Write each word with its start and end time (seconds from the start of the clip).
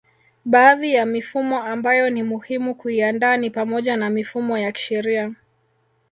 Baadhi 0.45 0.93
ya 0.93 1.05
mifumo 1.05 1.63
ambayo 1.63 2.09
ni 2.09 2.23
muhimu 2.23 2.75
kuiandaa 2.75 3.37
ni 3.37 3.49
pamoja 3.49 3.97
na 3.97 4.09
mifumo 4.09 4.57
ya 4.57 4.71
kisheria 4.71 5.33